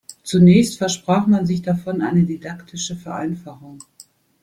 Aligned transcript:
Zunächst 0.23 0.79
versprach 0.79 1.27
man 1.27 1.45
sich 1.45 1.61
davon 1.61 2.01
eine 2.01 2.23
didaktische 2.23 2.95
Vereinfachung. 2.95 3.77